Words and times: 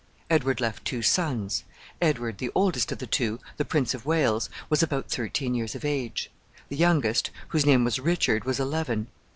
Edward 0.31 0.59
left 0.59 0.83
two 0.83 1.03
sons. 1.03 1.63
Edward, 2.01 2.39
the 2.39 2.49
oldest 2.55 2.91
of 2.91 2.97
the 2.97 3.05
two, 3.05 3.37
the 3.57 3.63
Prince 3.63 3.93
of 3.93 4.03
Wales, 4.03 4.49
was 4.67 4.81
about 4.81 5.11
thirteen 5.11 5.53
years 5.53 5.75
of 5.75 5.85
age. 5.85 6.31
The 6.69 6.75
youngest, 6.75 7.29
whose 7.49 7.67
name 7.67 7.83
was 7.83 7.99
Richard, 7.99 8.43
was 8.43 8.59
eleven. 8.59 9.09